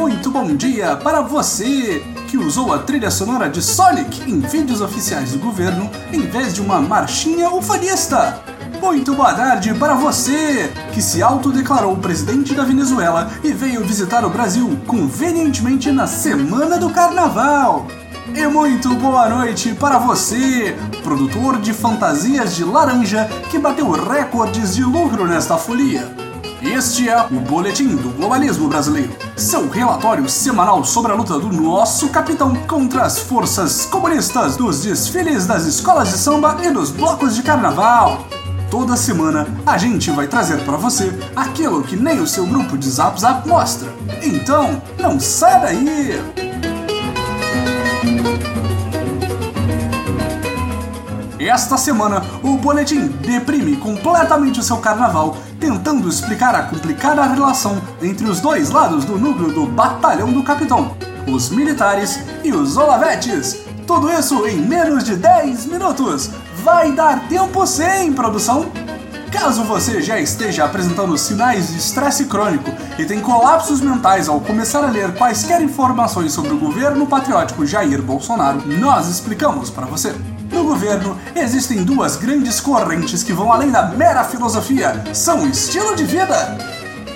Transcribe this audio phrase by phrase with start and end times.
[0.00, 5.32] Muito bom dia para você que usou a trilha sonora de Sonic em vídeos oficiais
[5.32, 8.42] do governo em vez de uma marchinha ufanista.
[8.80, 14.30] Muito boa tarde para você que se autodeclarou presidente da Venezuela e veio visitar o
[14.30, 17.86] Brasil convenientemente na semana do carnaval.
[18.34, 24.82] E muito boa noite para você, produtor de fantasias de laranja que bateu recordes de
[24.82, 26.19] lucro nesta folia.
[26.72, 32.08] Este é o Boletim do Globalismo Brasileiro, seu relatório semanal sobre a luta do nosso
[32.10, 37.42] capitão contra as forças comunistas dos desfiles das escolas de samba e dos blocos de
[37.42, 38.24] carnaval.
[38.70, 42.88] Toda semana a gente vai trazer para você aquilo que nem o seu grupo de
[42.88, 43.92] Zap Zap mostra.
[44.22, 46.69] Então, não sai daí!
[51.40, 58.28] Esta semana, o boletim deprime completamente o seu carnaval, tentando explicar a complicada relação entre
[58.28, 60.94] os dois lados do núcleo do Batalhão do Capitão,
[61.26, 63.62] os militares e os olavetes.
[63.86, 66.28] Tudo isso em menos de 10 minutos.
[66.62, 68.70] Vai dar tempo sem, produção?
[69.32, 74.84] Caso você já esteja apresentando sinais de estresse crônico e tem colapsos mentais ao começar
[74.84, 80.14] a ler quaisquer informações sobre o governo patriótico Jair Bolsonaro, nós explicamos para você.
[80.70, 86.04] No governo, existem duas grandes correntes que vão além da mera filosofia: são estilo de
[86.04, 86.56] vida.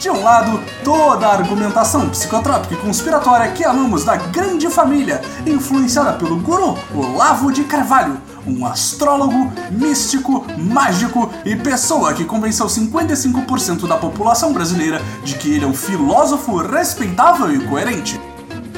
[0.00, 6.14] De um lado, toda a argumentação psicotrópica e conspiratória que amamos da grande família, influenciada
[6.14, 13.96] pelo guru Olavo de Carvalho, um astrólogo, místico, mágico e pessoa que convenceu 55% da
[13.96, 18.20] população brasileira de que ele é um filósofo respeitável e coerente.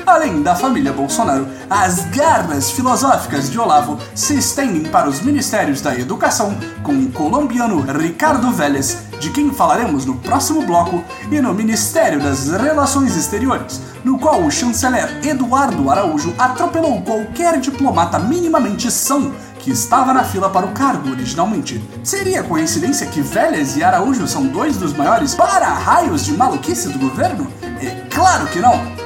[0.07, 5.99] Além da família Bolsonaro, as garras filosóficas de Olavo se estendem para os ministérios da
[5.99, 12.21] Educação, com o colombiano Ricardo Vélez, de quem falaremos no próximo bloco, e no Ministério
[12.21, 19.73] das Relações Exteriores, no qual o chanceler Eduardo Araújo atropelou qualquer diplomata minimamente são que
[19.73, 21.83] estava na fila para o cargo originalmente.
[22.05, 27.49] Seria coincidência que Vélez e Araújo são dois dos maiores para-raios de maluquice do governo?
[27.83, 29.06] É claro que não!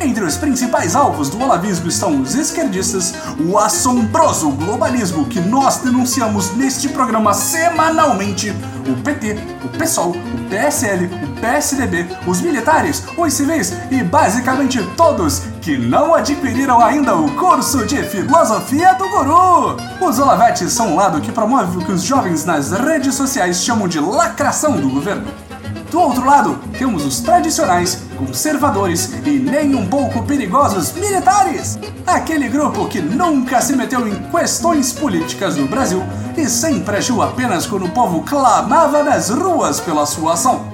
[0.00, 6.54] Entre os principais alvos do olavismo estão os esquerdistas, o assombroso globalismo que nós denunciamos
[6.56, 8.50] neste programa semanalmente,
[8.86, 15.42] o PT, o PSOL, o PSL, o PSDB, os militares, os civis e basicamente todos
[15.60, 19.76] que não adquiriram ainda o curso de filosofia do guru.
[20.00, 23.88] Os olavetes são um lado que promove o que os jovens nas redes sociais chamam
[23.88, 25.26] de lacração do governo.
[25.94, 31.78] Do outro lado, temos os tradicionais, conservadores e nem um pouco perigosos militares.
[32.04, 36.02] Aquele grupo que nunca se meteu em questões políticas no Brasil
[36.36, 40.66] e sempre agiu apenas quando o povo clamava nas ruas pela sua ação.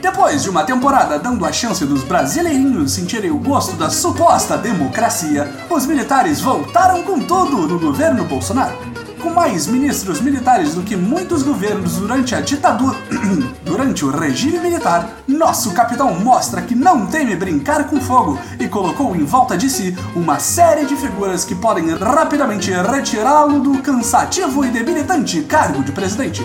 [0.00, 5.52] Depois de uma temporada dando a chance dos brasileirinhos sentirem o gosto da suposta democracia,
[5.68, 11.42] os militares voltaram com tudo no governo Bolsonaro com mais ministros militares do que muitos
[11.42, 12.96] governos durante a ditadura.
[13.64, 19.14] durante o regime militar, nosso capitão mostra que não teme brincar com fogo e colocou
[19.14, 24.70] em volta de si uma série de figuras que podem rapidamente retirá-lo do cansativo e
[24.70, 26.42] debilitante cargo de presidente,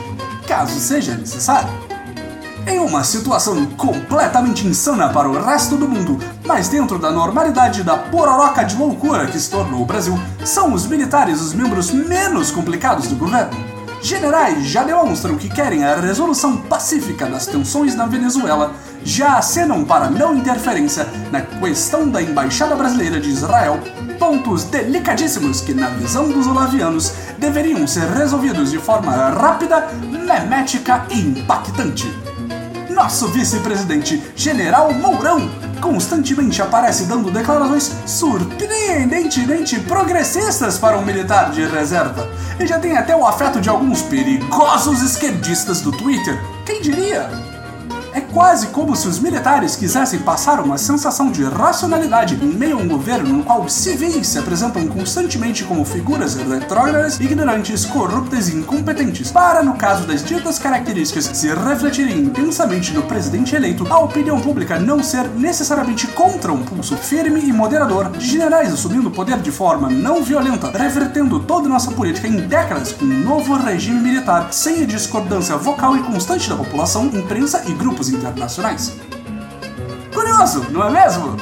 [0.48, 1.87] caso seja necessário.
[2.68, 7.96] Em uma situação completamente insana para o resto do mundo, mas dentro da normalidade da
[7.96, 13.08] pororoca de loucura que se tornou o Brasil, são os militares os membros menos complicados
[13.08, 13.58] do governo.
[14.02, 20.10] Generais já demonstram que querem a resolução pacífica das tensões na Venezuela, já acenam para
[20.10, 23.80] não interferência na questão da Embaixada Brasileira de Israel,
[24.20, 31.20] pontos delicadíssimos que, na visão dos olavianos, deveriam ser resolvidos de forma rápida, memética e
[31.22, 32.28] impactante
[32.98, 35.48] nosso vice-presidente, General Mourão,
[35.80, 42.28] constantemente aparece dando declarações surpreendentemente progressistas para um militar de reserva.
[42.60, 46.42] E já tem até o afeto de alguns perigosos esquerdistas do Twitter.
[46.66, 47.30] Quem diria?
[48.18, 52.82] É quase como se os militares quisessem passar uma sensação de racionalidade em meio a
[52.82, 59.32] um governo no qual civis se apresentam constantemente como figuras retrógradas, ignorantes, corruptas e incompetentes,
[59.32, 64.80] para, no caso das ditas características se refletirem intensamente no presidente eleito, a opinião pública
[64.80, 69.52] não ser necessariamente contra um pulso firme e moderador de generais assumindo o poder de
[69.52, 74.82] forma não violenta, revertendo toda nossa política em décadas com um novo regime militar, sem
[74.82, 78.94] a discordância vocal e constante da população, imprensa e grupos internacionais.
[80.14, 81.38] Curioso, não é mesmo?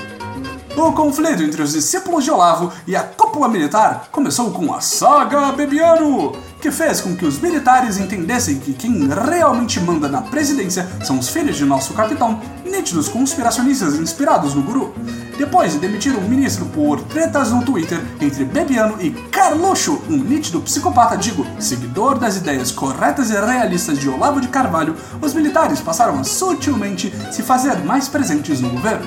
[0.75, 5.53] O conflito entre os discípulos de Olavo e a cúpula militar começou com a saga
[5.53, 11.17] Bebiano, que fez com que os militares entendessem que quem realmente manda na presidência são
[11.17, 14.93] os filhos de nosso capitão, nítidos conspiracionistas inspirados no guru.
[15.37, 20.61] Depois de demitir um ministro por tretas no Twitter entre Bebiano e Carluxo, um nítido
[20.61, 26.19] psicopata, digo, seguidor das ideias corretas e realistas de Olavo de Carvalho, os militares passaram
[26.19, 29.05] a sutilmente se fazer mais presentes no governo.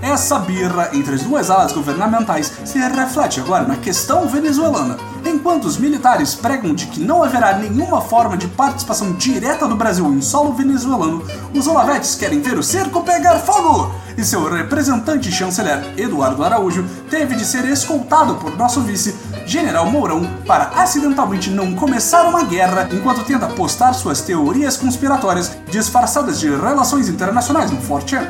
[0.00, 4.96] Essa birra entre as duas alas governamentais se reflete agora na questão venezuelana.
[5.36, 10.06] Enquanto os militares pregam de que não haverá nenhuma forma de participação direta do Brasil
[10.06, 11.22] em solo venezuelano,
[11.54, 13.94] os olavetes querem ver o circo pegar fogo!
[14.16, 20.26] E seu representante chanceler, Eduardo Araújo, teve de ser escoltado por nosso vice, General Mourão,
[20.46, 27.10] para acidentalmente não começar uma guerra enquanto tenta postar suas teorias conspiratórias disfarçadas de relações
[27.10, 28.26] internacionais no 4chan.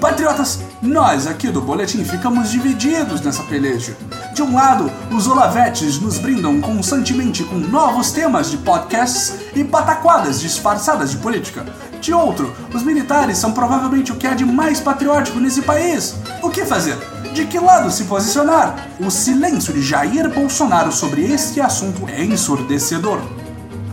[0.00, 3.96] Patriotas, nós aqui do Boletim ficamos divididos nessa peleja.
[4.32, 10.40] De um lado, os Olavetes nos brindam constantemente com novos temas de podcasts e pataquadas
[10.40, 11.66] disfarçadas de política.
[12.00, 16.14] De outro, os militares são provavelmente o que há de mais patriótico nesse país.
[16.42, 16.96] O que fazer?
[17.34, 18.76] De que lado se posicionar?
[19.00, 23.20] O silêncio de Jair Bolsonaro sobre este assunto é ensurdecedor.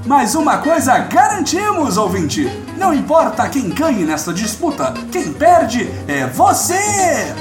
[0.06, 7.33] Mas uma coisa garantimos, ouvinte: não importa quem ganhe nesta disputa, quem perde é você!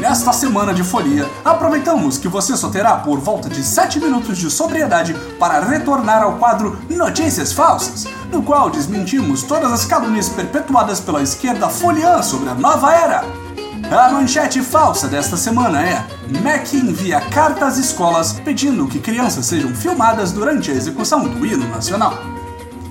[0.00, 4.48] Nesta semana de folia, aproveitamos que você só terá por volta de 7 minutos de
[4.48, 11.22] sobriedade para retornar ao quadro Notícias Falsas, no qual desmentimos todas as calúnias perpetuadas pela
[11.22, 13.45] esquerda foliã sobre a nova era.
[13.90, 16.04] A manchete falsa desta semana é:
[16.42, 21.68] MEC envia carta às escolas pedindo que crianças sejam filmadas durante a execução do hino
[21.68, 22.14] nacional.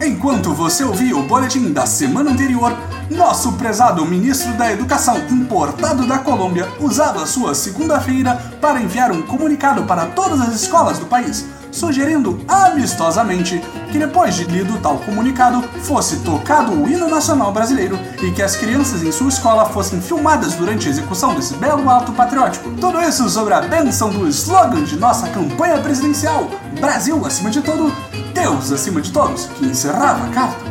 [0.01, 2.75] Enquanto você ouviu o boletim da semana anterior,
[3.09, 9.83] nosso prezado ministro da Educação, importado da Colômbia, usava sua segunda-feira para enviar um comunicado
[9.83, 11.45] para todas as escolas do país,
[11.75, 13.62] sugerindo amistosamente
[13.92, 18.56] que depois de lido tal comunicado fosse tocado o hino nacional brasileiro e que as
[18.56, 22.72] crianças em sua escola fossem filmadas durante a execução desse belo ato patriótico.
[22.80, 26.50] Tudo isso sobre a benção do slogan de nossa campanha presidencial:
[26.80, 27.94] Brasil acima de tudo,
[28.33, 30.66] Deus acima de todos, que encerrava a carta.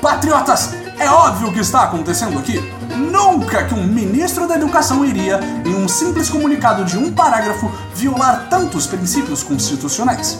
[0.00, 2.60] Patriotas, é óbvio o que está acontecendo aqui.
[2.96, 8.46] Nunca que um ministro da Educação iria, em um simples comunicado de um parágrafo, violar
[8.48, 10.38] tantos princípios constitucionais.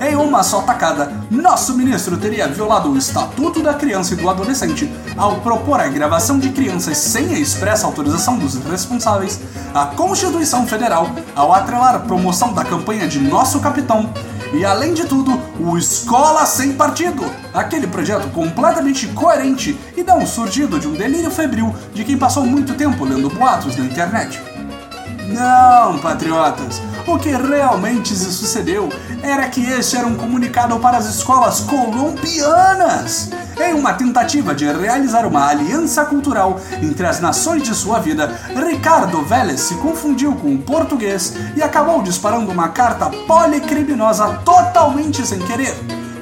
[0.00, 4.90] Em uma só tacada, nosso ministro teria violado o Estatuto da Criança e do Adolescente
[5.14, 9.38] ao propor a gravação de crianças sem a expressa autorização dos responsáveis,
[9.74, 14.10] a Constituição Federal ao atrelar a promoção da campanha de nosso capitão
[14.52, 17.24] e, além de tudo, o Escola Sem Partido,
[17.54, 22.74] aquele projeto completamente coerente e não surgido de um delírio febril de quem passou muito
[22.74, 24.40] tempo lendo boatos na internet.
[25.28, 28.88] Não, patriotas, o que realmente se sucedeu
[29.22, 33.30] era que este era um comunicado para as escolas colombianas.
[33.60, 39.22] Em uma tentativa de realizar uma aliança cultural entre as nações de sua vida, Ricardo
[39.22, 45.74] Vélez se confundiu com o português e acabou disparando uma carta policriminosa totalmente sem querer.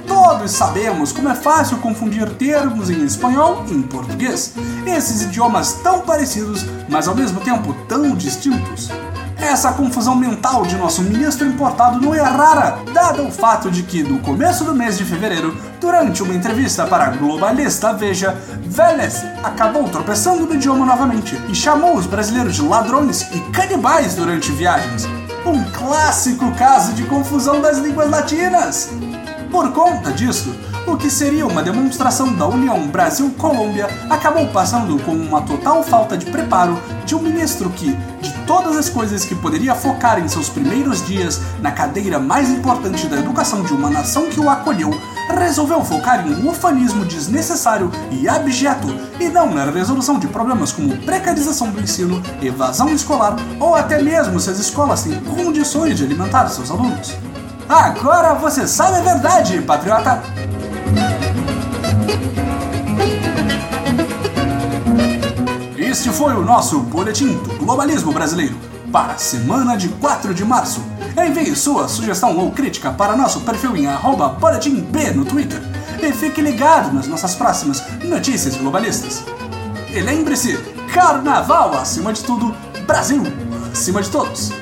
[0.06, 4.54] Todos sabemos como é fácil confundir termos em espanhol e em português,
[4.86, 8.90] esses idiomas tão parecidos, mas ao mesmo tempo tão distintos.
[9.40, 14.02] Essa confusão mental de nosso ministro importado não é rara, dado o fato de que,
[14.02, 19.88] no começo do mês de fevereiro, durante uma entrevista para a globalista Veja, Vélez acabou
[19.88, 25.06] tropeçando no idioma novamente e chamou os brasileiros de ladrões e canibais durante viagens.
[25.46, 28.90] Um clássico caso de confusão das línguas latinas.
[29.50, 30.54] Por conta disso,
[30.86, 36.26] o que seria uma demonstração da união Brasil-Colômbia acabou passando com uma total falta de
[36.26, 37.96] preparo de um ministro que,
[38.48, 43.18] todas as coisas que poderia focar em seus primeiros dias na cadeira mais importante da
[43.18, 44.90] educação de uma nação que o acolheu,
[45.38, 48.88] resolveu focar em um ufanismo desnecessário e abjeto
[49.20, 54.40] e não na resolução de problemas como precarização do ensino, evasão escolar ou até mesmo
[54.40, 57.14] se as escolas têm condições de alimentar seus alunos.
[57.68, 60.22] Agora você sabe a verdade, patriota!
[65.88, 68.54] Este foi o nosso Boletim do Globalismo Brasileiro
[68.92, 70.82] para a semana de 4 de março.
[71.16, 73.86] Envie sua sugestão ou crítica para nosso perfil em
[74.38, 75.62] boletimb no Twitter
[76.02, 79.24] e fique ligado nas nossas próximas notícias globalistas.
[79.90, 80.58] E lembre-se,
[80.92, 82.54] carnaval acima de tudo,
[82.86, 83.22] Brasil
[83.72, 84.52] acima de todos.